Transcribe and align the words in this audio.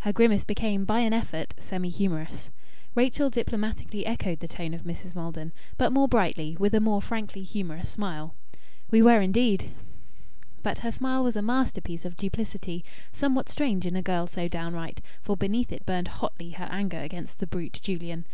Her 0.00 0.12
grimace 0.12 0.42
became, 0.42 0.84
by 0.84 0.98
an 0.98 1.12
effort, 1.12 1.54
semi 1.56 1.90
humorous. 1.90 2.50
Rachel 2.96 3.30
diplomatically 3.30 4.04
echoed 4.04 4.40
the 4.40 4.48
tone 4.48 4.74
of 4.74 4.82
Mrs. 4.82 5.14
Maldon, 5.14 5.52
but 5.78 5.92
more 5.92 6.08
brightly, 6.08 6.56
with 6.58 6.74
a 6.74 6.80
more 6.80 7.00
frankly 7.00 7.44
humorous 7.44 7.88
smile 7.88 8.34
"We 8.90 9.00
were, 9.00 9.20
indeed!" 9.20 9.70
But 10.64 10.80
her 10.80 10.90
smile 10.90 11.22
was 11.22 11.36
a 11.36 11.40
masterpiece 11.42 12.04
of 12.04 12.16
duplicity, 12.16 12.84
somewhat 13.12 13.48
strange 13.48 13.86
in 13.86 13.94
a 13.94 14.02
girl 14.02 14.26
so 14.26 14.48
downright; 14.48 15.02
for 15.22 15.36
beneath 15.36 15.70
it 15.70 15.86
burned 15.86 16.08
hotly 16.18 16.50
her 16.50 16.66
anger 16.68 16.98
against 16.98 17.38
the 17.38 17.46
brute 17.46 17.78
Julian. 17.80 18.24